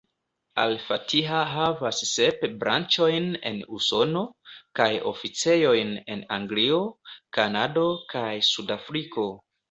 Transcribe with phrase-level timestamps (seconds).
[0.61, 4.23] Al-Fatiha havas sep branĉojn en Usono,
[4.79, 6.79] kaj oficejojn en Anglio,
[7.39, 7.85] Kanado,
[8.15, 9.27] kaj Sud-Afriko.